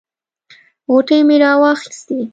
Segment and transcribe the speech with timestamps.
[0.91, 2.19] غوټې مې راواخیستې.